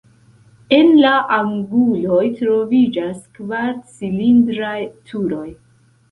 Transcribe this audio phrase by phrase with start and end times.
[0.75, 4.79] En la anguloj troviĝas kvar cilindraj
[5.13, 5.45] turoj.